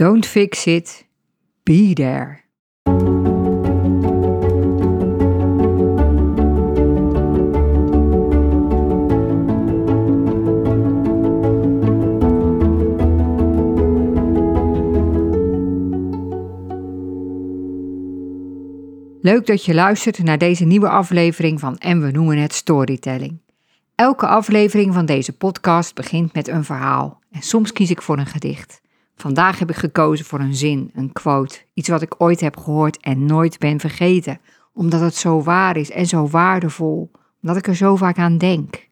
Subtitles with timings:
[0.00, 1.06] Don't fix it,
[1.62, 2.40] be there.
[19.20, 23.38] Leuk dat je luistert naar deze nieuwe aflevering van En we noemen het Storytelling.
[23.94, 28.26] Elke aflevering van deze podcast begint met een verhaal en soms kies ik voor een
[28.26, 28.80] gedicht.
[29.20, 33.00] Vandaag heb ik gekozen voor een zin, een quote, iets wat ik ooit heb gehoord
[33.00, 34.40] en nooit ben vergeten,
[34.72, 37.10] omdat het zo waar is en zo waardevol,
[37.42, 38.88] omdat ik er zo vaak aan denk.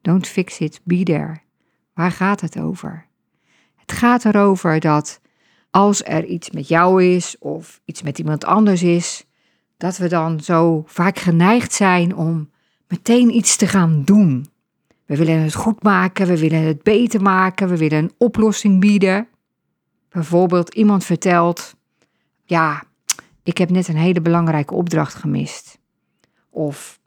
[0.00, 1.40] Don't fix it, be there.
[1.94, 3.06] Waar gaat het over?
[3.76, 5.20] Het gaat erover dat
[5.70, 9.26] als er iets met jou is of iets met iemand anders is,
[9.76, 12.50] dat we dan zo vaak geneigd zijn om
[12.88, 14.51] meteen iets te gaan doen.
[15.06, 19.28] We willen het goed maken, we willen het beter maken, we willen een oplossing bieden.
[20.08, 21.74] Bijvoorbeeld iemand vertelt:
[22.44, 22.82] Ja,
[23.42, 25.78] ik heb net een hele belangrijke opdracht gemist.
[26.50, 27.00] Of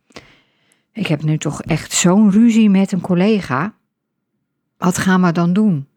[0.92, 3.74] ik heb nu toch echt zo'n ruzie met een collega.
[4.78, 5.88] Wat gaan we dan doen?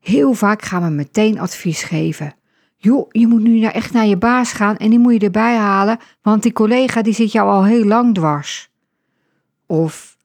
[0.00, 2.34] Heel vaak gaan we meteen advies geven.
[2.76, 5.98] Joh, je moet nu echt naar je baas gaan en die moet je erbij halen,
[6.22, 8.70] want die collega die zit jou al heel lang dwars.
[9.66, 10.16] Of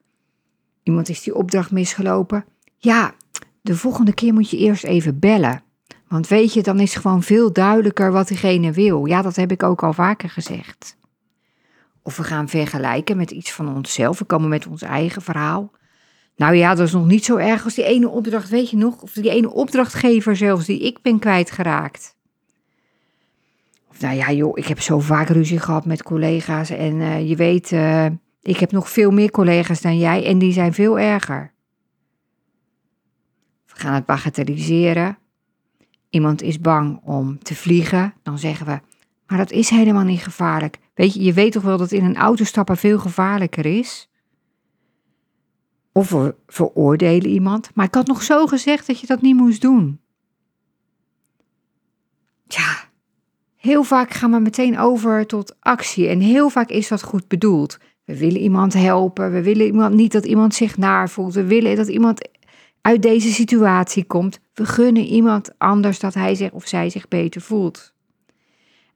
[0.86, 2.46] iemand is die opdracht misgelopen.
[2.78, 3.14] Ja,
[3.62, 5.64] de volgende keer moet je eerst even bellen.
[6.08, 9.06] Want weet je, dan is gewoon veel duidelijker wat diegene wil.
[9.06, 10.98] Ja, dat heb ik ook al vaker gezegd.
[12.02, 14.20] Of we gaan vergelijken met iets van onszelf.
[14.20, 15.72] We komen met ons eigen verhaal.
[16.36, 19.02] Nou ja, dat is nog niet zo erg als die ene opdracht, weet je nog?
[19.02, 22.16] Of die ene opdrachtgever zelfs die ik ben kwijtgeraakt.
[23.90, 26.70] Of nou ja, joh, ik heb zo vaak ruzie gehad met collega's.
[26.70, 28.06] En uh, je weet, uh,
[28.48, 31.54] ik heb nog veel meer collega's dan jij en die zijn veel erger.
[33.66, 35.18] We gaan het bagatelliseren.
[36.10, 38.14] Iemand is bang om te vliegen.
[38.24, 38.80] Dan zeggen we,
[39.28, 40.78] maar dat is helemaal niet gevaarlijk.
[40.94, 44.10] Weet je, je weet toch wel dat in een auto stappen veel gevaarlijker is?
[45.92, 47.72] Of we veroordelen iemand.
[47.74, 50.00] Maar ik had nog zo gezegd dat je dat niet moest doen.
[52.48, 52.90] Ja,
[53.56, 56.08] heel vaak gaan we meteen over tot actie.
[56.08, 57.78] En heel vaak is dat goed bedoeld.
[58.06, 59.32] We willen iemand helpen.
[59.32, 61.34] We willen iemand, niet dat iemand zich naar voelt.
[61.34, 62.30] We willen dat iemand
[62.82, 64.40] uit deze situatie komt.
[64.54, 67.94] We gunnen iemand anders dat hij zich of zij zich beter voelt.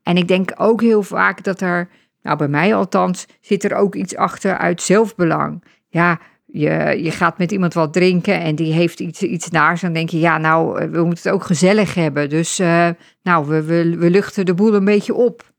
[0.02, 1.88] En ik denk ook heel vaak dat er,
[2.22, 5.64] nou bij mij althans, zit er ook iets achter uit zelfbelang.
[5.88, 9.80] Ja, je, je gaat met iemand wat drinken en die heeft iets, iets naars.
[9.80, 12.28] Dan denk je, ja, nou, eh, we moeten het ook gezellig hebben.
[12.28, 12.88] Dus uh,
[13.22, 15.49] nou, we, we, we luchten de boel een beetje op.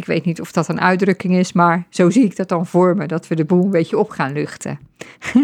[0.00, 2.96] Ik weet niet of dat een uitdrukking is, maar zo zie ik dat dan voor
[2.96, 4.78] me, dat we de boel een beetje op gaan luchten.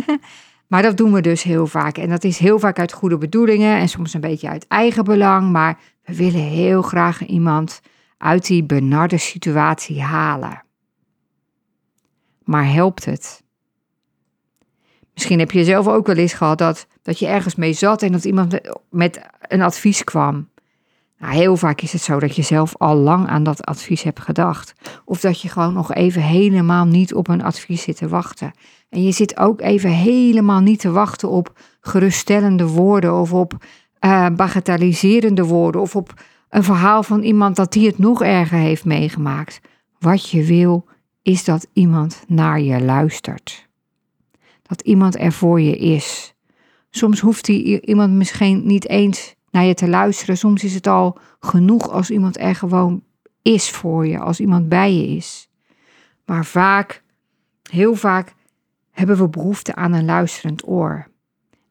[0.70, 1.98] maar dat doen we dus heel vaak.
[1.98, 5.50] En dat is heel vaak uit goede bedoelingen en soms een beetje uit eigen belang.
[5.50, 7.80] Maar we willen heel graag iemand
[8.18, 10.62] uit die benarde situatie halen.
[12.44, 13.42] Maar helpt het?
[15.14, 18.12] Misschien heb je zelf ook wel eens gehad dat, dat je ergens mee zat en
[18.12, 20.48] dat iemand met een advies kwam.
[21.18, 24.20] Nou, heel vaak is het zo dat je zelf al lang aan dat advies hebt
[24.20, 24.74] gedacht.
[25.04, 28.52] Of dat je gewoon nog even helemaal niet op een advies zit te wachten.
[28.88, 33.64] En je zit ook even helemaal niet te wachten op geruststellende woorden of op
[34.00, 36.14] uh, bagatelliserende woorden of op
[36.48, 39.60] een verhaal van iemand dat die het nog erger heeft meegemaakt.
[39.98, 40.84] Wat je wil
[41.22, 43.66] is dat iemand naar je luistert
[44.66, 46.34] dat iemand er voor je is.
[46.90, 50.36] Soms hoeft die iemand misschien niet eens naar je te luisteren.
[50.36, 53.02] Soms is het al genoeg als iemand er gewoon
[53.42, 55.48] is voor je, als iemand bij je is.
[56.24, 57.02] Maar vaak,
[57.70, 58.34] heel vaak,
[58.90, 61.08] hebben we behoefte aan een luisterend oor.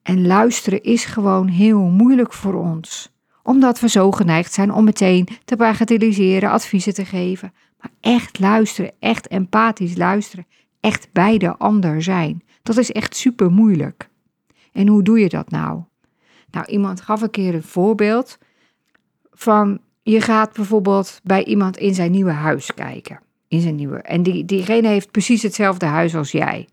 [0.02, 3.14] En luisteren is gewoon heel moeilijk voor ons,
[3.44, 7.54] omdat we zo geneigd zijn om meteen te bagatelliseren, adviezen te geven.
[7.80, 10.48] Maar echt luisteren, echt empathisch luisteren,
[10.80, 12.44] echt bij de ander zijn.
[12.64, 14.10] Dat is echt super moeilijk.
[14.72, 15.84] En hoe doe je dat nou?
[16.56, 18.38] Nou, iemand gaf een keer een voorbeeld
[19.32, 23.20] van je gaat bijvoorbeeld bij iemand in zijn nieuwe huis kijken.
[23.48, 26.68] In zijn nieuwe, en die, diegene heeft precies hetzelfde huis als jij.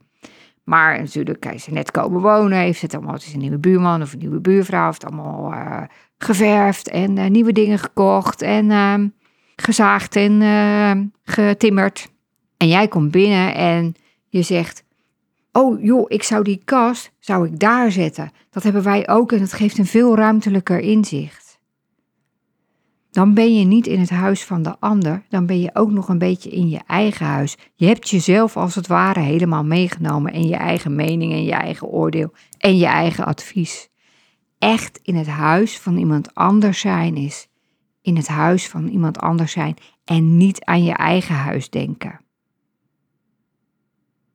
[0.65, 4.03] Maar natuurlijk, hij is net komen wonen, heeft het allemaal, het is een nieuwe buurman
[4.03, 5.83] of een nieuwe buurvrouw, heeft allemaal uh,
[6.19, 8.95] geverfd en uh, nieuwe dingen gekocht en uh,
[9.57, 12.11] gezaagd en ehm, getimmerd.
[12.57, 13.95] En jij komt binnen en
[14.29, 14.85] je zegt,
[15.53, 18.31] oh joh, ik zou die kast, zou ik daar zetten.
[18.51, 21.61] Dat hebben wij ook en dat geeft een veel ruimtelijker inzicht.
[23.11, 26.09] Dan ben je niet in het huis van de ander, dan ben je ook nog
[26.09, 27.57] een beetje in je eigen huis.
[27.75, 31.87] Je hebt jezelf als het ware helemaal meegenomen en je eigen mening en je eigen
[31.87, 33.91] oordeel en je eigen advies.
[34.59, 37.49] echt in het huis van iemand anders zijn is
[38.03, 42.21] in het huis van iemand anders zijn en niet aan je eigen huis denken.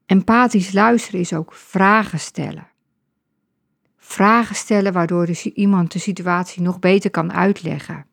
[0.08, 2.68] Empathisch luisteren is ook vragen stellen.
[3.98, 8.06] Vragen stellen waardoor iemand de situatie nog beter kan uitleggen.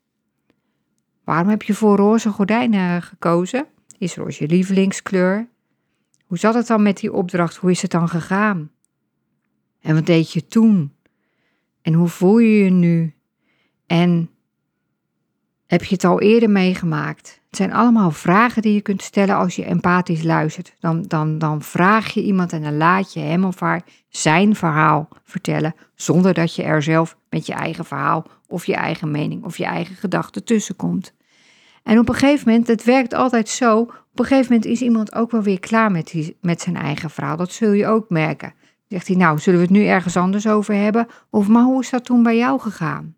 [1.25, 3.67] Waarom heb je voor roze gordijnen gekozen?
[3.99, 5.49] Is roze je lievelingskleur?
[6.25, 7.57] Hoe zat het dan met die opdracht?
[7.57, 8.71] Hoe is het dan gegaan?
[9.81, 10.95] En wat deed je toen?
[11.83, 13.15] En hoe voel je je nu?
[13.87, 14.31] En
[15.67, 17.41] heb je het al eerder meegemaakt?
[17.55, 20.75] Het zijn allemaal vragen die je kunt stellen als je empathisch luistert.
[20.81, 25.09] Dan, dan, dan vraag je iemand en dan laat je hem of haar zijn verhaal
[25.25, 29.57] vertellen, zonder dat je er zelf met je eigen verhaal of je eigen mening of
[29.57, 31.15] je eigen gedachte tussen komt.
[31.83, 35.15] En op een gegeven moment, het werkt altijd zo, op een gegeven moment is iemand
[35.15, 37.37] ook wel weer klaar met, die, met zijn eigen verhaal.
[37.37, 38.55] Dat zul je ook merken.
[38.89, 41.07] Zegt hij, nou, zullen we het nu ergens anders over hebben?
[41.31, 43.17] Of, maar hoe is dat toen bij jou gegaan?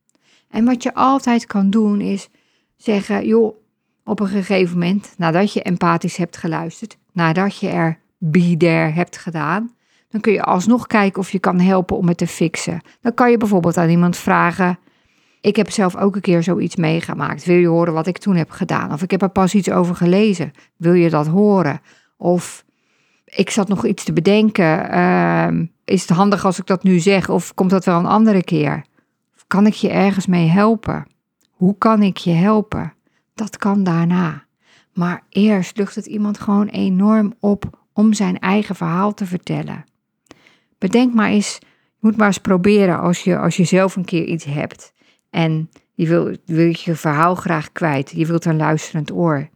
[0.50, 2.28] En wat je altijd kan doen is
[2.76, 3.64] zeggen, joh,
[4.06, 8.56] op een gegeven moment, nadat je empathisch hebt geluisterd, nadat je er be
[8.94, 9.74] hebt gedaan,
[10.08, 12.80] dan kun je alsnog kijken of je kan helpen om het te fixen.
[13.00, 14.78] Dan kan je bijvoorbeeld aan iemand vragen,
[15.40, 17.44] ik heb zelf ook een keer zoiets meegemaakt.
[17.44, 18.92] Wil je horen wat ik toen heb gedaan?
[18.92, 20.52] Of ik heb er pas iets over gelezen.
[20.76, 21.80] Wil je dat horen?
[22.16, 22.64] Of
[23.24, 24.90] ik zat nog iets te bedenken.
[24.90, 27.28] Ehm, is het handig als ik dat nu zeg?
[27.28, 28.84] Of komt dat wel een andere keer?
[29.46, 31.06] kan ik je ergens mee helpen?
[31.50, 32.95] Hoe kan ik je helpen?
[33.36, 34.44] Dat kan daarna.
[34.92, 39.84] Maar eerst lucht het iemand gewoon enorm op om zijn eigen verhaal te vertellen.
[40.78, 41.66] Bedenk maar eens, je
[42.00, 44.92] moet maar eens proberen als je, als je zelf een keer iets hebt
[45.30, 49.48] en je wil, wil je verhaal graag kwijt, je wilt een luisterend oor.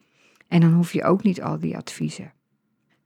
[0.49, 2.33] En dan hoef je ook niet al die adviezen.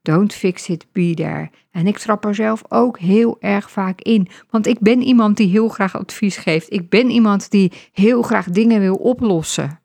[0.02, 1.50] Don't fix it, be there.
[1.70, 4.28] En ik trap er zelf ook heel erg vaak in.
[4.50, 6.72] Want ik ben iemand die heel graag advies geeft.
[6.72, 9.82] Ik ben iemand die heel graag dingen wil oplossen.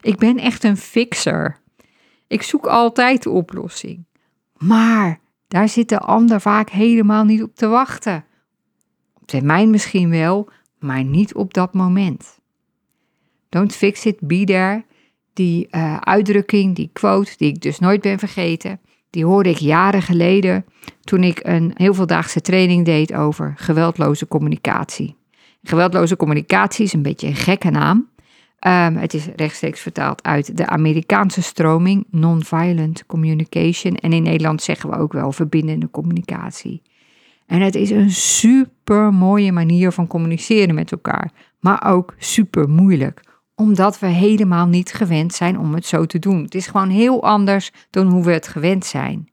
[0.00, 1.60] Ik ben echt een fixer.
[2.26, 4.04] Ik zoek altijd de oplossing.
[4.56, 8.24] Maar daar zit de ander vaak helemaal niet op te wachten.
[9.14, 10.48] Op termijn misschien wel,
[10.78, 12.38] maar niet op dat moment.
[13.48, 14.84] Don't fix it, be there.
[15.32, 18.80] Die uh, uitdrukking, die quote, die ik dus nooit ben vergeten,
[19.10, 20.64] die hoorde ik jaren geleden
[21.00, 25.16] toen ik een heel veeldaagse training deed over geweldloze communicatie.
[25.62, 28.08] Geweldloze communicatie is een beetje een gekke naam.
[28.60, 33.94] Um, het is rechtstreeks vertaald uit de Amerikaanse stroming Nonviolent Communication.
[33.94, 36.82] En in Nederland zeggen we ook wel verbindende communicatie.
[37.46, 43.24] En het is een super mooie manier van communiceren met elkaar, maar ook super moeilijk
[43.56, 46.42] omdat we helemaal niet gewend zijn om het zo te doen.
[46.42, 49.28] Het is gewoon heel anders dan hoe we het gewend zijn.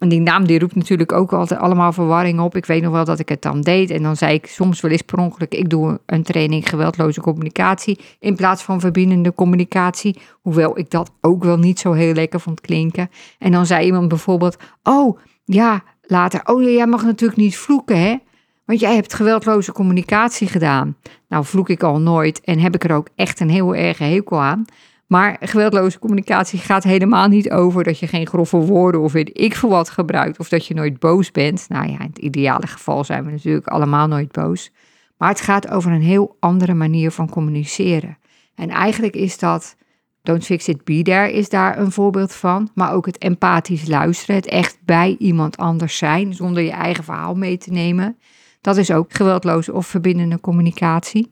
[0.00, 2.56] En die naam die roept natuurlijk ook altijd allemaal verwarring op.
[2.56, 3.90] Ik weet nog wel dat ik het dan deed.
[3.90, 7.98] En dan zei ik soms wel eens per ongeluk, ik doe een training geweldloze communicatie
[8.18, 10.18] in plaats van verbindende communicatie.
[10.40, 13.10] Hoewel ik dat ook wel niet zo heel lekker vond klinken.
[13.38, 18.16] En dan zei iemand bijvoorbeeld, oh ja, later, oh jij mag natuurlijk niet vloeken hè.
[18.64, 20.96] Want jij hebt geweldloze communicatie gedaan.
[21.28, 24.40] Nou, vloek ik al nooit en heb ik er ook echt een heel erge hekel
[24.40, 24.64] aan.
[25.10, 29.54] Maar geweldloze communicatie gaat helemaal niet over dat je geen grove woorden of weet ik
[29.54, 30.38] veel wat gebruikt.
[30.38, 31.66] Of dat je nooit boos bent.
[31.68, 34.70] Nou ja, in het ideale geval zijn we natuurlijk allemaal nooit boos.
[35.16, 38.18] Maar het gaat over een heel andere manier van communiceren.
[38.54, 39.76] En eigenlijk is dat,
[40.22, 42.70] don't fix it, be there, is daar een voorbeeld van.
[42.74, 47.34] Maar ook het empathisch luisteren, het echt bij iemand anders zijn, zonder je eigen verhaal
[47.34, 48.18] mee te nemen.
[48.60, 51.30] Dat is ook geweldloze of verbindende communicatie.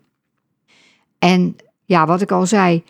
[1.19, 2.83] En ja, wat ik al zei,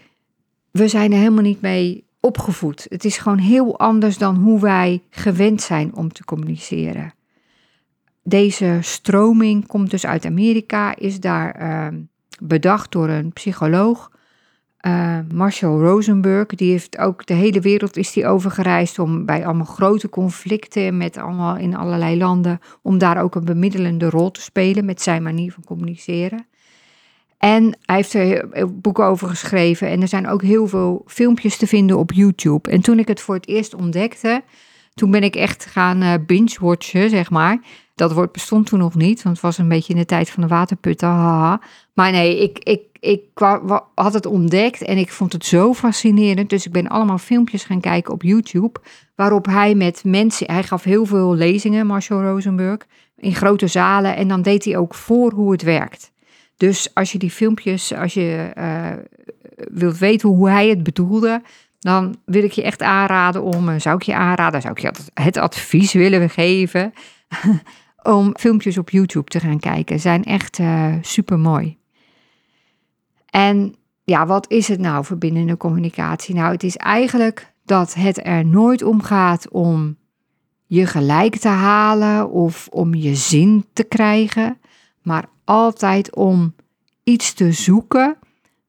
[0.70, 2.86] we zijn er helemaal niet mee opgevoed.
[2.88, 7.14] Het is gewoon heel anders dan hoe wij gewend zijn om te communiceren.
[8.22, 11.98] Deze stroming komt dus uit Amerika, is daar uh,
[12.40, 14.10] bedacht door een psycholoog
[14.86, 19.66] uh, Marshall Rosenberg, die heeft ook de hele wereld is die overgereisd om bij allemaal
[19.66, 24.84] grote conflicten met allemaal in allerlei landen, om daar ook een bemiddelende rol te spelen
[24.84, 26.46] met zijn manier van communiceren.
[27.38, 31.66] En hij heeft er boeken over geschreven en er zijn ook heel veel filmpjes te
[31.66, 32.70] vinden op YouTube.
[32.70, 34.42] En toen ik het voor het eerst ontdekte,
[34.94, 37.60] toen ben ik echt gaan uh, binge-watchen, zeg maar.
[37.94, 40.42] Dat woord bestond toen nog niet, want het was een beetje in de tijd van
[40.42, 41.08] de waterputten.
[41.08, 41.60] Haha.
[41.92, 43.22] Maar nee, ik, ik, ik
[43.94, 46.50] had het ontdekt en ik vond het zo fascinerend.
[46.50, 48.80] Dus ik ben allemaal filmpjes gaan kijken op YouTube.
[49.14, 50.52] Waarop hij met mensen.
[50.52, 52.86] Hij gaf heel veel lezingen, Marshall Rosenberg.
[53.16, 54.16] In grote zalen.
[54.16, 56.12] En dan deed hij ook voor hoe het werkt.
[56.58, 58.92] Dus als je die filmpjes, als je uh,
[59.56, 61.42] wilt weten hoe hij het bedoelde,
[61.78, 65.36] dan wil ik je echt aanraden om, zou ik je aanraden, zou ik je het
[65.36, 66.92] advies willen geven
[68.02, 70.00] om filmpjes op YouTube te gaan kijken.
[70.00, 71.76] Zijn echt uh, super mooi.
[73.30, 73.74] En
[74.04, 76.34] ja, wat is het nou, verbindende communicatie?
[76.34, 79.96] Nou, het is eigenlijk dat het er nooit om gaat om
[80.66, 84.58] je gelijk te halen of om je zin te krijgen,
[85.02, 86.54] maar altijd om
[87.04, 88.16] iets te zoeken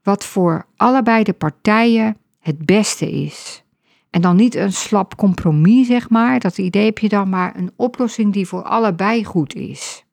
[0.04, 3.64] wat voor allebei de partijen het beste is.
[4.10, 6.40] En dan niet een slap compromis, zeg maar.
[6.40, 10.06] Dat idee heb je dan, maar een oplossing die voor allebei goed is.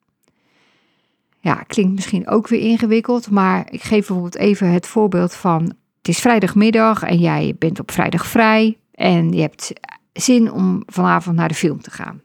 [1.40, 5.62] Ja, klinkt misschien ook weer ingewikkeld, maar ik geef bijvoorbeeld even het voorbeeld van:
[5.98, 9.72] het is vrijdagmiddag en jij bent op vrijdag vrij en je hebt
[10.12, 12.20] zin om vanavond naar de film te gaan.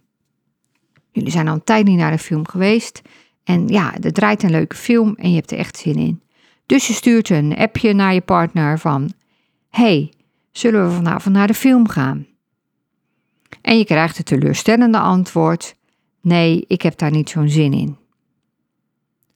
[1.12, 3.02] Jullie zijn al een tijd niet naar de film geweest
[3.44, 6.22] en ja, er draait een leuke film en je hebt er echt zin in.
[6.66, 9.12] Dus je stuurt een appje naar je partner van:
[9.70, 10.14] Hey,
[10.52, 12.28] zullen we vanavond naar de film gaan?
[13.62, 15.76] En je krijgt het teleurstellende antwoord:
[16.22, 17.98] Nee, ik heb daar niet zo'n zin in.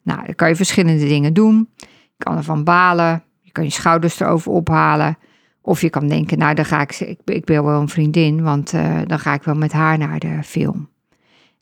[0.01, 1.69] Nou, dan kan je verschillende dingen doen.
[1.77, 5.17] Je kan ervan balen, je kan je schouders erover ophalen.
[5.62, 8.74] Of je kan denken, nou dan ga ik, ik, ik ben wel een vriendin, want
[8.74, 10.89] uh, dan ga ik wel met haar naar de film.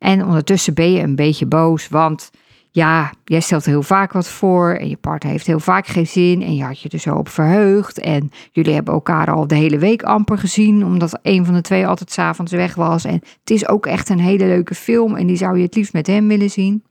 [0.03, 2.31] En ondertussen ben je een beetje boos, want
[2.71, 6.41] ja, jij stelt heel vaak wat voor en je partner heeft heel vaak geen zin
[6.41, 9.77] en je had je er zo op verheugd en jullie hebben elkaar al de hele
[9.77, 13.67] week amper gezien omdat een van de twee altijd s'avonds weg was en het is
[13.67, 16.49] ook echt een hele leuke film en die zou je het liefst met hem willen
[16.49, 16.83] zien.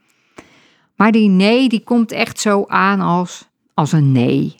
[0.96, 4.54] Maar die nee, die komt echt zo aan als, als een nee.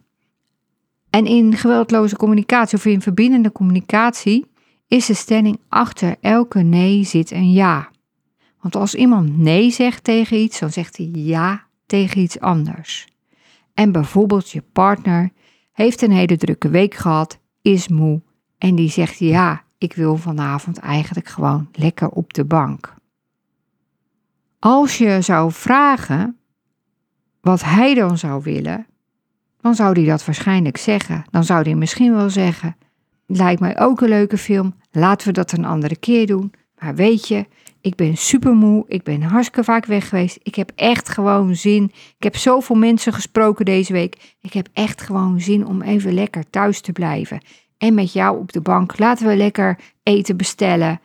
[1.10, 4.46] En in geweldloze communicatie of in verbindende communicatie
[4.88, 7.90] is de stelling achter elke nee zit een ja.
[8.62, 13.06] Want als iemand nee zegt tegen iets, dan zegt hij ja tegen iets anders.
[13.74, 15.30] En bijvoorbeeld je partner
[15.72, 18.22] heeft een hele drukke week gehad, is moe
[18.58, 22.94] en die zegt ja, ik wil vanavond eigenlijk gewoon lekker op de bank.
[24.58, 26.36] Als je zou vragen
[27.40, 28.86] wat hij dan zou willen,
[29.60, 31.24] dan zou hij dat waarschijnlijk zeggen.
[31.30, 32.76] Dan zou hij misschien wel zeggen:
[33.26, 36.52] Lijkt mij ook een leuke film, laten we dat een andere keer doen.
[36.78, 37.46] Maar weet je,
[37.82, 40.38] ik ben super moe, ik ben hartstikke vaak weg geweest.
[40.42, 41.84] Ik heb echt gewoon zin.
[42.16, 44.36] Ik heb zoveel mensen gesproken deze week.
[44.40, 47.40] Ik heb echt gewoon zin om even lekker thuis te blijven.
[47.78, 48.98] En met jou op de bank.
[48.98, 51.00] Laten we lekker eten bestellen.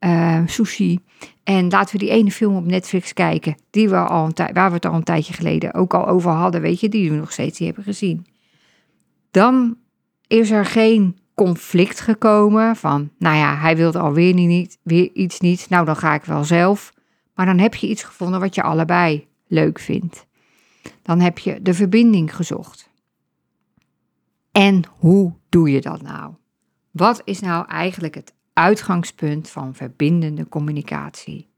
[0.00, 0.98] Uh, sushi.
[1.44, 4.74] En laten we die ene film op Netflix kijken, die we al een waar we
[4.74, 7.58] het al een tijdje geleden ook al over hadden, weet je, die we nog steeds
[7.58, 8.26] niet hebben gezien.
[9.30, 9.76] Dan
[10.26, 15.66] is er geen conflict gekomen van, nou ja, hij wilde alweer niet, weer iets niet,
[15.68, 16.92] nou dan ga ik wel zelf.
[17.34, 20.26] Maar dan heb je iets gevonden wat je allebei leuk vindt.
[21.02, 22.90] Dan heb je de verbinding gezocht.
[24.52, 26.34] En hoe doe je dat nou?
[26.90, 31.48] Wat is nou eigenlijk het uitgangspunt van verbindende communicatie.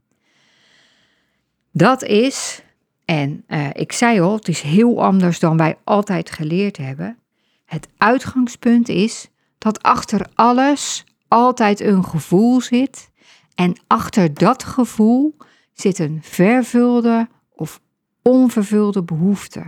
[1.73, 2.63] Dat is,
[3.05, 7.19] en uh, ik zei al, het is heel anders dan wij altijd geleerd hebben.
[7.65, 9.31] Het uitgangspunt is
[9.65, 13.11] dat achter alles altijd een gevoel zit.
[13.55, 15.37] En achter dat gevoel
[15.73, 17.81] zit een vervulde of
[18.23, 19.65] onvervulde behoefte.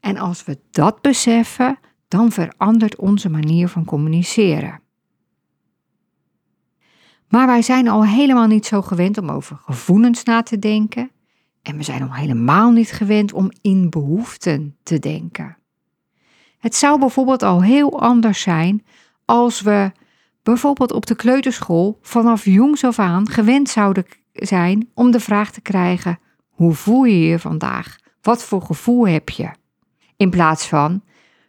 [0.00, 4.80] En als we dat beseffen, dan verandert onze manier van communiceren.
[7.28, 11.10] Maar wij zijn al helemaal niet zo gewend om over gevoelens na te denken.
[11.62, 15.56] En we zijn al helemaal niet gewend om in behoeften te denken.
[16.64, 18.84] Het zou bijvoorbeeld al heel anders zijn
[19.24, 19.92] als we
[20.42, 25.60] bijvoorbeeld op de kleuterschool vanaf jongs af aan gewend zouden zijn om de vraag te
[25.60, 26.18] krijgen:
[26.48, 27.96] hoe voel je je vandaag?
[28.22, 29.50] Wat voor gevoel heb je?
[30.16, 31.02] In plaats van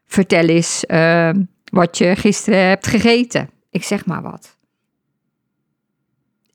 [0.05, 1.29] vertel eens uh,
[1.71, 3.49] wat je gisteren hebt gegeten.
[3.69, 4.54] Ik zeg maar wat.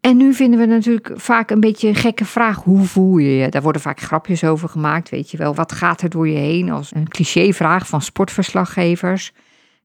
[0.00, 2.57] En nu vinden we natuurlijk vaak een beetje een gekke vraag.
[2.57, 3.49] Hoe voel je je?
[3.49, 5.54] Daar worden vaak grapjes over gemaakt, weet je wel.
[5.54, 6.71] Wat gaat er door je heen?
[6.71, 9.33] Als een clichévraag van sportverslaggevers.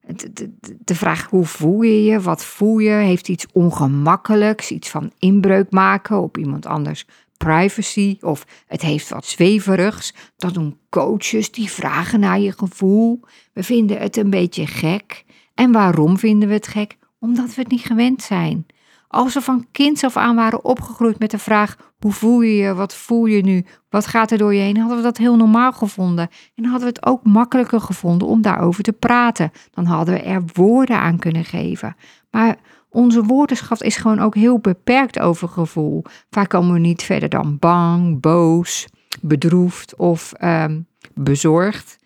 [0.08, 0.52] De,
[0.84, 2.22] de, vraag hoe voel je je?
[2.22, 2.90] Wat voel je?
[2.90, 4.72] Heeft iets ongemakkelijks?
[4.72, 7.06] Iets van inbreuk maken op iemand anders
[7.38, 8.18] privacy?
[8.22, 10.14] Of het heeft wat zweverigs?
[10.38, 13.20] Dat doen coaches, die vragen naar je gevoel.
[13.54, 15.24] We vinden het een beetje gek.
[15.54, 16.98] En waarom vinden we het gek?
[17.20, 18.66] Omdat we het niet gewend zijn.
[19.08, 22.74] Als we van kinds af aan waren opgegroeid met de vraag: hoe voel je je?
[22.74, 23.66] Wat voel je nu?
[23.90, 24.78] Wat gaat er door je heen?
[24.78, 26.30] Hadden we dat heel normaal gevonden.
[26.56, 29.52] En hadden we het ook makkelijker gevonden om daarover te praten.
[29.72, 31.96] Dan hadden we er woorden aan kunnen geven.
[32.32, 32.58] Maar
[32.90, 36.04] onze woordenschat is gewoon ook heel beperkt over gevoel.
[36.30, 38.88] Vaak komen we niet verder dan bang, boos,
[39.22, 40.82] bedroefd of ehm,
[41.14, 41.98] bezorgd.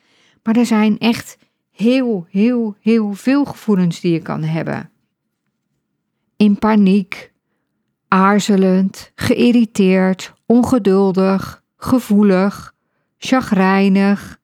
[0.43, 1.37] Maar er zijn echt
[1.71, 4.89] heel, heel, heel veel gevoelens die je kan hebben
[6.39, 7.31] in paniek,
[8.07, 12.73] aarzelend, geïrriteerd, ongeduldig, gevoelig,
[13.17, 14.39] chagrijnig,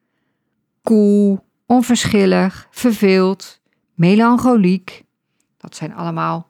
[0.83, 3.61] koel, onverschillig, verveeld,
[3.93, 5.03] melancholiek.
[5.57, 6.47] Dat zijn allemaal,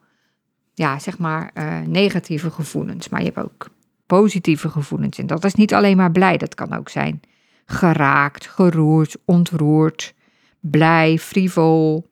[0.74, 3.08] ja, zeg maar, uh, negatieve gevoelens.
[3.08, 3.68] Maar je hebt ook
[4.06, 5.18] positieve gevoelens.
[5.18, 7.20] En dat is niet alleen maar blij, dat kan ook zijn
[7.66, 10.14] geraakt, geroerd, ontroerd,
[10.60, 12.06] blij, frivol,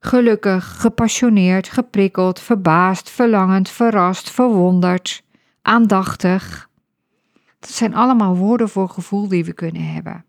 [0.00, 5.22] gelukkig, gepassioneerd, geprikkeld, verbaasd, verlangend, verrast, verwonderd,
[5.62, 6.68] aandachtig.
[7.58, 10.24] Dat zijn allemaal woorden voor gevoel die we kunnen hebben.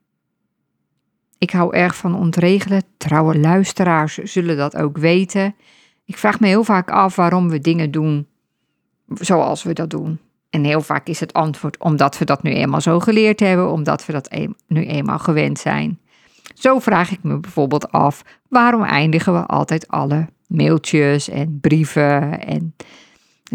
[1.37, 2.83] Ik hou erg van ontregelen.
[2.97, 5.55] Trouwe luisteraars zullen dat ook weten.
[6.05, 8.27] Ik vraag me heel vaak af waarom we dingen doen
[9.13, 10.19] zoals we dat doen.
[10.49, 14.05] En heel vaak is het antwoord omdat we dat nu eenmaal zo geleerd hebben, omdat
[14.05, 15.99] we dat nu eenmaal gewend zijn.
[16.53, 22.75] Zo vraag ik me bijvoorbeeld af waarom eindigen we altijd alle mailtjes en brieven en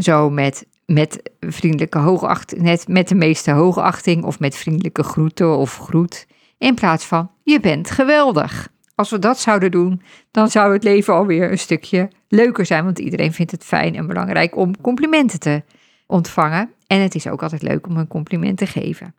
[0.00, 5.76] zo met, met vriendelijke hoogachting, net met de meeste hoogachting of met vriendelijke groeten of
[5.76, 6.26] groet,
[6.58, 8.72] in plaats van je bent geweldig.
[8.94, 12.98] Als we dat zouden doen, dan zou het leven alweer een stukje leuker zijn, want
[12.98, 15.62] iedereen vindt het fijn en belangrijk om complimenten te
[16.06, 16.70] ontvangen.
[16.86, 19.14] En het is ook altijd leuk om een compliment te geven.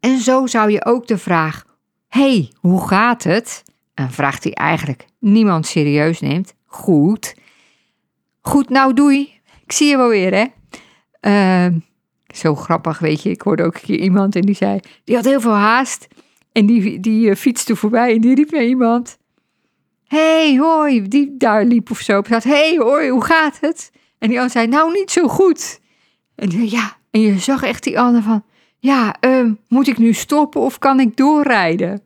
[0.00, 1.64] En zo zou je ook de vraag:
[2.08, 3.62] hey, hoe gaat het?
[3.94, 6.54] Een vraag die eigenlijk niemand serieus neemt.
[6.66, 7.34] Goed.
[8.40, 9.40] Goed, nou doei.
[9.64, 10.46] Ik zie je wel weer, hè?
[11.20, 11.76] Uh,
[12.34, 13.30] zo grappig, weet je.
[13.30, 14.80] Ik hoorde ook een keer iemand en die zei...
[15.04, 16.06] Die had heel veel haast.
[16.52, 19.18] En die, die uh, fietste voorbij en die riep naar iemand...
[20.04, 21.08] hey, hoi.
[21.08, 22.22] Die daar liep of zo.
[22.26, 23.90] Hé, hey, hoi, hoe gaat het?
[24.18, 25.80] En die ander zei, nou, niet zo goed.
[26.34, 28.44] En ja, en je zag echt die ander van...
[28.78, 32.00] Ja, uh, moet ik nu stoppen of kan ik doorrijden?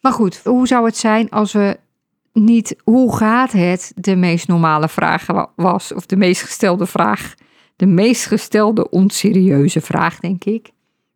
[0.00, 1.78] Maar goed, hoe zou het zijn als we
[2.32, 7.34] niet hoe gaat het de meest normale vraag was, of de meest gestelde vraag,
[7.76, 10.70] de meest gestelde onserieuze vraag, denk ik.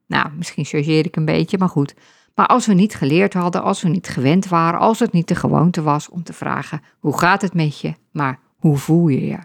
[0.06, 1.94] Nou, misschien chargeer ik een beetje, maar goed.
[2.35, 5.35] Maar als we niet geleerd hadden, als we niet gewend waren, als het niet de
[5.35, 7.94] gewoonte was om te vragen: hoe gaat het met je?
[8.12, 9.38] Maar hoe voel je je?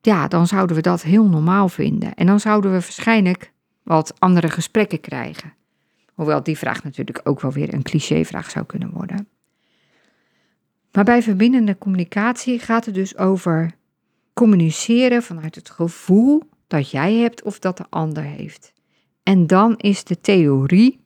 [0.00, 2.14] Ja, dan zouden we dat heel normaal vinden.
[2.14, 3.52] En dan zouden we waarschijnlijk
[3.90, 5.52] wat andere gesprekken krijgen.
[6.14, 9.28] Hoewel die vraag natuurlijk ook wel weer een clichévraag zou kunnen worden.
[10.92, 13.72] Maar bij verbindende communicatie gaat het dus over
[14.32, 18.72] communiceren vanuit het gevoel dat jij hebt of dat de ander heeft.
[19.22, 21.00] En dan is de theorie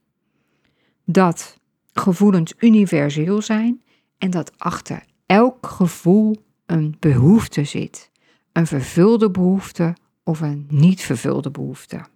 [1.05, 1.59] dat
[1.93, 3.83] gevoelens universeel zijn
[4.19, 8.11] en dat achter elk gevoel een behoefte zit.
[8.53, 12.13] Een vervulde behoefte of een niet vervulde behoefte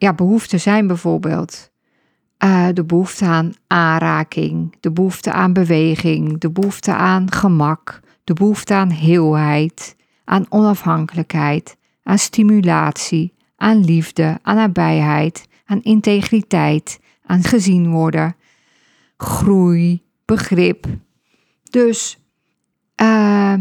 [0.00, 1.70] ja, behoeften zijn bijvoorbeeld
[2.44, 8.74] uh, de behoefte aan aanraking, de behoefte aan beweging, de behoefte aan gemak, de behoefte
[8.74, 18.36] aan heelheid, aan onafhankelijkheid, aan stimulatie, aan liefde, aan nabijheid, aan integriteit, aan gezien worden,
[19.16, 20.86] groei, begrip.
[21.70, 22.18] Dus
[23.02, 23.54] uh,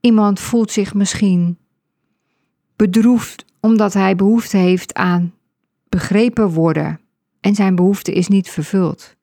[0.00, 1.58] iemand voelt zich misschien
[2.76, 5.34] bedroefd omdat hij behoefte heeft aan
[5.90, 7.00] begrepen worden
[7.40, 9.16] en zijn behoefte is niet vervuld.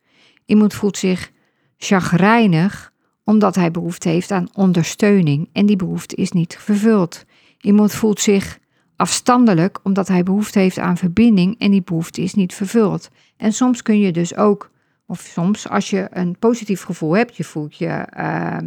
[0.46, 1.32] Iemand voelt zich
[1.78, 7.26] chagrijnig omdat hij behoefte heeft aan ondersteuning en die behoefte is niet vervuld.
[7.62, 8.60] Iemand voelt zich
[8.96, 13.10] afstandelijk omdat hij behoefte heeft aan verbinding en die behoefte is niet vervuld.
[13.38, 14.72] En soms kun je dus ook,
[15.06, 18.58] of soms als je een positief gevoel hebt, je voelt je uh,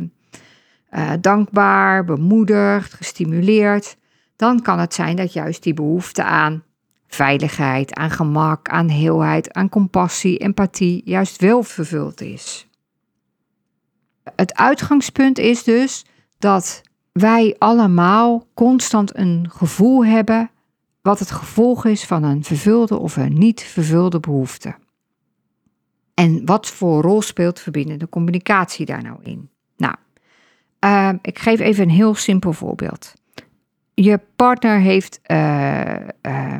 [0.91, 3.97] uh, dankbaar, bemoedigd, gestimuleerd,
[4.37, 6.63] dan kan het zijn dat juist die behoefte aan
[7.11, 12.69] veiligheid, aan gemak, aan heelheid, aan compassie, empathie juist wel vervuld is.
[14.37, 16.05] Het uitgangspunt is dus
[16.39, 20.51] dat wij allemaal constant een gevoel hebben
[21.03, 24.75] wat het gevolg is van een vervulde of een niet vervulde behoefte.
[26.15, 29.51] En wat voor rol speelt verbindende communicatie daar nou in?
[29.77, 29.95] Nou,
[30.85, 33.15] uh, ik geef even een heel simpel voorbeeld.
[33.95, 36.55] Je partner heeft uh, uh,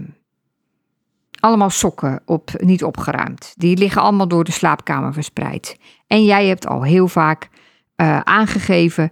[1.41, 3.55] allemaal sokken op, niet opgeruimd.
[3.57, 5.79] Die liggen allemaal door de slaapkamer verspreid.
[6.07, 7.49] En jij hebt al heel vaak
[7.97, 9.11] uh, aangegeven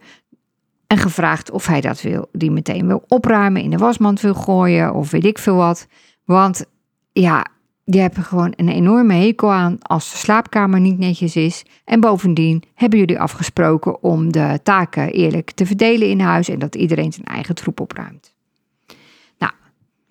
[0.86, 4.94] en gevraagd of hij dat wil, die meteen wil opruimen, in de wasmand wil gooien
[4.94, 5.86] of weet ik veel wat.
[6.24, 6.64] Want
[7.12, 7.46] ja,
[7.84, 11.64] je hebt er gewoon een enorme hekel aan als de slaapkamer niet netjes is.
[11.84, 16.74] En bovendien hebben jullie afgesproken om de taken eerlijk te verdelen in huis en dat
[16.74, 18.27] iedereen zijn eigen troep opruimt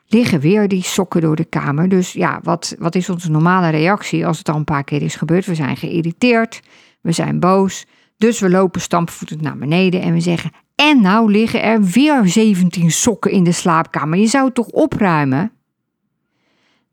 [0.08, 1.90] liggen weer die sokken door de kamer.
[1.90, 5.16] Dus ja, wat, wat is onze normale reactie als het al een paar keer is
[5.16, 5.46] gebeurd?
[5.46, 6.62] We zijn geïrriteerd,
[7.02, 7.86] we zijn boos.
[8.18, 12.92] Dus we lopen stampvoetend naar beneden en we zeggen: En nou liggen er weer 17
[12.92, 14.20] sokken in de slaapkamer.
[14.20, 15.52] Je zou het toch opruimen?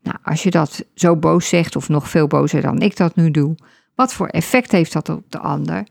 [0.03, 3.31] Nou, als je dat zo boos zegt, of nog veel bozer dan ik dat nu
[3.31, 3.55] doe,
[3.95, 5.87] wat voor effect heeft dat op de ander?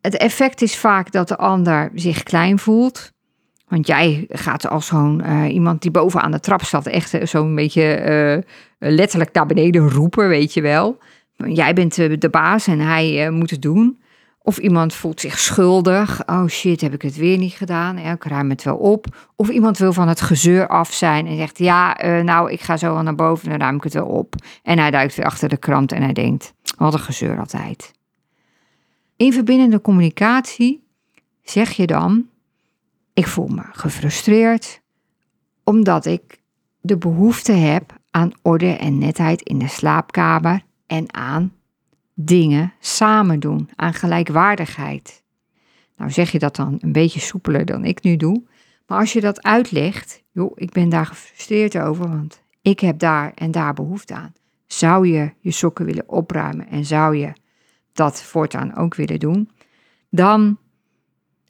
[0.00, 3.12] Het effect is vaak dat de ander zich klein voelt.
[3.74, 7.54] Want jij gaat als zo'n uh, iemand die bovenaan de trap staat, echt uh, zo'n
[7.54, 8.42] beetje
[8.78, 10.98] uh, letterlijk naar beneden roepen, weet je wel.
[11.36, 14.00] Jij bent de baas en hij moet het doen.
[14.42, 16.22] Of iemand voelt zich schuldig.
[16.26, 17.98] Oh shit, heb ik het weer niet gedaan?
[17.98, 19.06] Ja, ik ruim het wel op.
[19.36, 22.92] Of iemand wil van het gezeur af zijn en zegt: Ja, nou, ik ga zo
[22.92, 24.34] wel naar boven en dan ruim ik het wel op.
[24.62, 27.92] En hij duikt weer achter de krant en hij denkt: Wat een gezeur altijd.
[29.16, 30.84] In verbindende communicatie
[31.42, 32.32] zeg je dan:
[33.14, 34.82] Ik voel me gefrustreerd
[35.64, 36.42] omdat ik
[36.80, 41.52] de behoefte heb aan orde en netheid in de slaapkamer en aan
[42.14, 45.22] dingen samen doen, aan gelijkwaardigheid.
[45.96, 48.42] Nou zeg je dat dan een beetje soepeler dan ik nu doe,
[48.86, 53.32] maar als je dat uitlegt, joh, ik ben daar gefrustreerd over, want ik heb daar
[53.34, 54.32] en daar behoefte aan.
[54.66, 57.32] Zou je je sokken willen opruimen en zou je
[57.92, 59.50] dat voortaan ook willen doen,
[60.10, 60.58] dan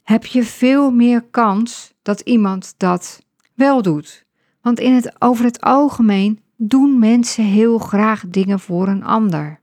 [0.04, 3.22] heb je veel meer kans dat iemand dat
[3.54, 4.24] wel doet.
[4.60, 9.60] Want in het, over het algemeen doen mensen heel graag dingen voor een ander.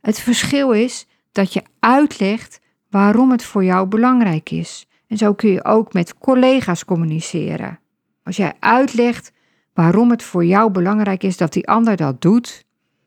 [0.00, 4.86] Het verschil is dat je uitlegt waarom het voor jou belangrijk is.
[5.06, 7.80] En zo kun je ook met collega's communiceren.
[8.22, 9.32] Als jij uitlegt
[9.74, 12.64] waarom het voor jou belangrijk is dat die ander dat doet,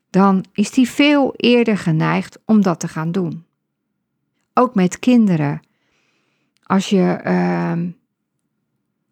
[0.10, 3.45] dan is die veel eerder geneigd om dat te gaan doen.
[4.58, 5.60] Ook met kinderen.
[6.64, 7.74] Als je uh,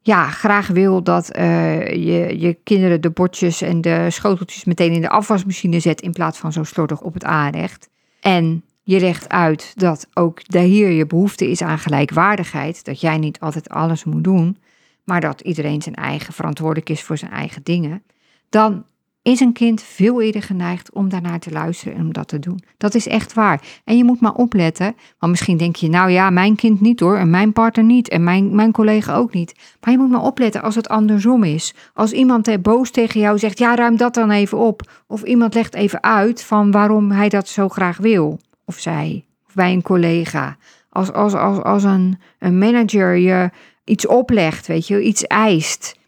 [0.02, 5.02] ja, graag wil dat uh, je, je kinderen de bordjes en de schoteltjes meteen in
[5.02, 7.90] de afwasmachine zet in plaats van zo slordig op het aanrecht.
[8.20, 13.40] En je legt uit dat ook hier je behoefte is aan gelijkwaardigheid, dat jij niet
[13.40, 14.58] altijd alles moet doen,
[15.04, 18.04] maar dat iedereen zijn eigen verantwoordelijk is voor zijn eigen dingen.
[18.50, 18.86] Dan
[19.24, 22.64] is een kind veel eerder geneigd om daarnaar te luisteren en om dat te doen.
[22.78, 23.62] Dat is echt waar.
[23.84, 27.18] En je moet maar opletten, want misschien denk je, nou ja, mijn kind niet hoor,
[27.18, 29.56] en mijn partner niet, en mijn, mijn collega ook niet.
[29.82, 31.74] Maar je moet maar opletten als het andersom is.
[31.94, 35.04] Als iemand boos tegen jou zegt, ja, ruim dat dan even op.
[35.08, 38.40] Of iemand legt even uit van waarom hij dat zo graag wil.
[38.66, 40.58] Of zij, of bij een collega.
[40.90, 43.50] Als, als, als, als een, een manager je
[43.84, 46.02] iets oplegt, weet je, iets eist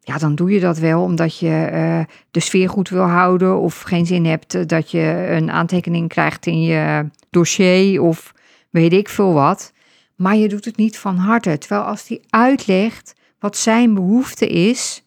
[0.00, 3.80] ja, dan doe je dat wel omdat je uh, de sfeer goed wil houden of
[3.80, 8.34] geen zin hebt eh, dat je een aantekening krijgt in je dossier of
[8.70, 9.72] weet ik veel wat.
[10.16, 11.58] Maar je doet het niet van harte.
[11.58, 15.04] Terwijl als hij uitlegt wat zijn behoefte is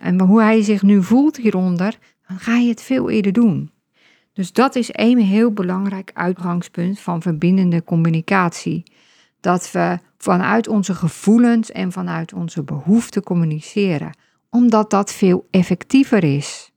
[0.00, 3.70] en hoe hij zich nu voelt hieronder, dan ga je het veel eerder doen.
[4.32, 8.82] Dus dat is een heel belangrijk uitgangspunt van verbindende communicatie.
[9.40, 14.12] Dat we vanuit onze gevoelens en vanuit onze behoeften communiceren
[14.50, 16.70] omdat dat veel effectiever is.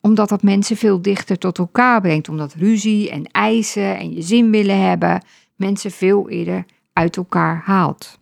[0.00, 2.28] Omdat dat mensen veel dichter tot elkaar brengt.
[2.28, 5.24] Omdat ruzie en eisen en je zin willen hebben
[5.56, 8.18] mensen veel eerder uit elkaar haalt.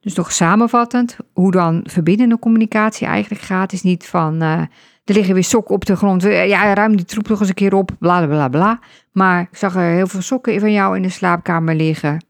[0.00, 4.60] Dus nog samenvattend, hoe dan verbindende communicatie eigenlijk gaat, is niet van uh,
[5.04, 6.22] er liggen weer sokken op de grond.
[6.22, 8.80] Ja, ruim die troep nog eens een keer op, bla bla bla.
[9.12, 12.24] Maar ik zag er heel veel sokken van jou in de slaapkamer liggen.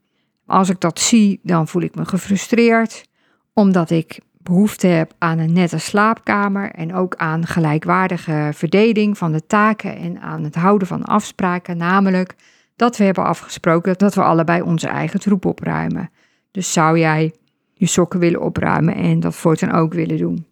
[0.47, 3.05] Als ik dat zie, dan voel ik me gefrustreerd,
[3.53, 9.46] omdat ik behoefte heb aan een nette slaapkamer en ook aan gelijkwaardige verdeling van de
[9.46, 12.35] taken en aan het houden van afspraken, namelijk
[12.76, 16.11] dat we hebben afgesproken dat we allebei onze eigen troep opruimen.
[16.50, 17.35] Dus zou jij
[17.72, 20.46] je sokken willen opruimen en dat voortaan ook willen doen?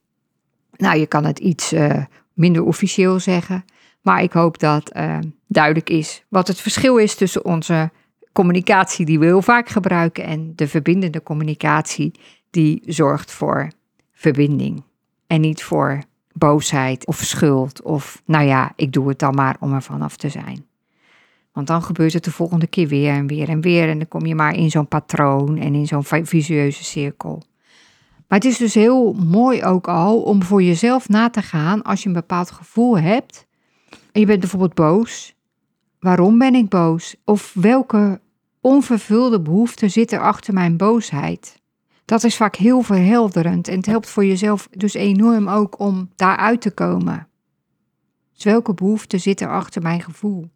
[0.77, 3.65] Nou, je kan het iets uh, minder officieel zeggen,
[4.03, 7.91] maar ik hoop dat uh, duidelijk is wat het verschil is tussen onze
[8.33, 12.13] communicatie die we heel vaak gebruiken en de verbindende communicatie
[12.51, 13.69] die zorgt voor
[14.19, 14.83] verbinding.
[15.27, 16.03] En niet voor
[16.33, 20.29] boosheid of schuld of nou ja, ik doe het dan maar om er vanaf te
[20.29, 20.67] zijn.
[21.53, 24.27] Want dan gebeurt het de volgende keer weer en weer en weer en dan kom
[24.27, 27.43] je maar in zo'n patroon en in zo'n visueuze cirkel.
[28.29, 32.03] Maar het is dus heel mooi ook al om voor jezelf na te gaan als
[32.03, 33.47] je een bepaald gevoel hebt.
[34.13, 35.35] En je bent bijvoorbeeld boos.
[36.01, 37.17] Waarom ben ik boos?
[37.25, 38.21] Of welke
[38.61, 41.61] onvervulde behoefte zit er achter mijn boosheid?
[42.09, 46.61] Dat is vaak heel verhelderend en het helpt voor jezelf dus enorm ook om daaruit
[46.61, 47.29] te komen.
[48.35, 50.51] Dus welke behoeften zitten achter mijn gevoel?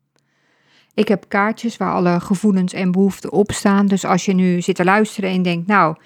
[0.94, 3.86] Ik heb kaartjes waar alle gevoelens en behoeften op staan.
[3.86, 5.96] Dus als je nu zit te luisteren en denkt, nou,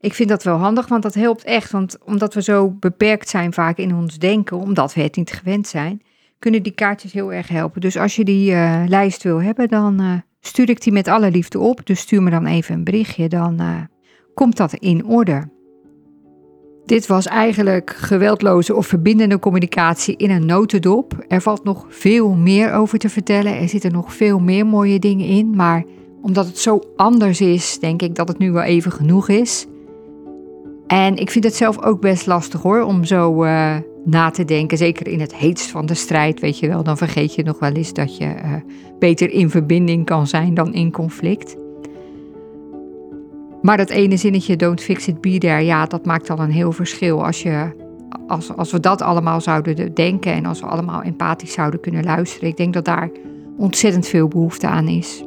[0.00, 1.70] ik vind dat wel handig, want dat helpt echt.
[1.70, 5.66] Want omdat we zo beperkt zijn vaak in ons denken, omdat we het niet gewend
[5.66, 6.02] zijn,
[6.38, 7.80] kunnen die kaartjes heel erg helpen.
[7.80, 11.30] Dus als je die uh, lijst wil hebben, dan uh, stuur ik die met alle
[11.30, 11.86] liefde op.
[11.86, 13.80] Dus stuur me dan even een berichtje, dan uh,
[14.34, 15.52] komt dat in orde.
[16.84, 21.24] Dit was eigenlijk geweldloze of verbindende communicatie in een notendop.
[21.28, 23.58] Er valt nog veel meer over te vertellen.
[23.60, 25.56] Er zitten nog veel meer mooie dingen in.
[25.56, 25.84] Maar
[26.22, 29.66] omdat het zo anders is, denk ik dat het nu wel even genoeg is.
[30.86, 34.78] En ik vind het zelf ook best lastig hoor, om zo uh, na te denken.
[34.78, 36.82] Zeker in het heetst van de strijd, weet je wel.
[36.82, 38.52] Dan vergeet je nog wel eens dat je uh,
[38.98, 41.56] beter in verbinding kan zijn dan in conflict.
[43.64, 46.72] Maar dat ene zinnetje, don't fix it, be there, ja, dat maakt al een heel
[46.72, 47.24] verschil.
[47.24, 47.70] Als, je,
[48.26, 52.48] als, als we dat allemaal zouden denken en als we allemaal empathisch zouden kunnen luisteren.
[52.48, 53.10] Ik denk dat daar
[53.56, 55.24] ontzettend veel behoefte aan is.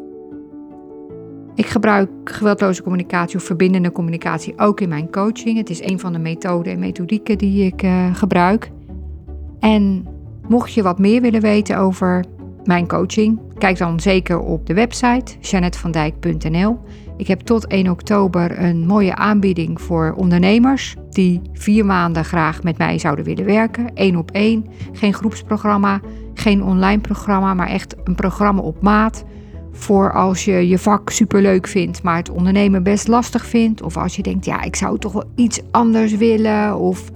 [1.56, 5.58] Ik gebruik geweldloze communicatie of verbindende communicatie ook in mijn coaching.
[5.58, 8.71] Het is een van de methoden en methodieken die ik uh, gebruik.
[9.60, 10.08] En
[10.47, 12.26] mocht je wat meer willen weten over
[12.63, 16.80] mijn coaching, kijk dan zeker op de website janetvandijk.nl.
[17.18, 22.78] Ik heb tot 1 oktober een mooie aanbieding voor ondernemers die vier maanden graag met
[22.78, 23.92] mij zouden willen werken.
[23.94, 26.02] Eén op één, geen groepsprogramma,
[26.34, 29.24] geen online programma, maar echt een programma op maat
[29.72, 33.82] voor als je je vak superleuk vindt, maar het ondernemen best lastig vindt.
[33.82, 36.78] Of als je denkt, ja, ik zou toch wel iets anders willen.
[36.78, 37.10] Of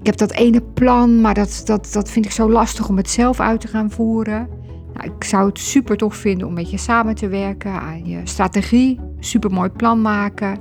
[0.00, 3.10] ik heb dat ene plan, maar dat, dat, dat vind ik zo lastig om het
[3.10, 4.48] zelf uit te gaan voeren.
[4.98, 8.20] Nou, ik zou het super tof vinden om met je samen te werken aan je
[8.24, 9.00] strategie.
[9.18, 10.58] Super mooi plan maken.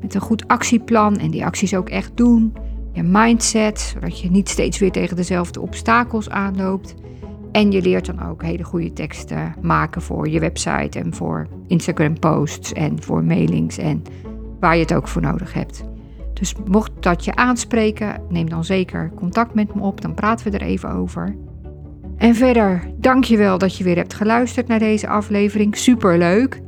[0.00, 2.56] Met een goed actieplan en die acties ook echt doen.
[2.92, 6.94] Je mindset, zodat je niet steeds weer tegen dezelfde obstakels aanloopt.
[7.52, 12.18] En je leert dan ook hele goede teksten maken voor je website en voor Instagram
[12.18, 14.02] posts en voor mailings en
[14.60, 15.84] waar je het ook voor nodig hebt.
[16.32, 20.58] Dus mocht dat je aanspreken, neem dan zeker contact met me op, dan praten we
[20.58, 21.36] er even over.
[22.18, 25.76] En verder, dank je wel dat je weer hebt geluisterd naar deze aflevering.
[25.76, 26.60] Super leuk.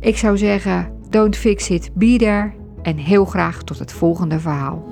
[0.00, 2.52] Ik zou zeggen, don't fix it, be there.
[2.82, 4.84] En heel graag tot het volgende verhaal.